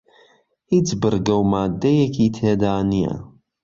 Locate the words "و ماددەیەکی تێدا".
1.39-2.75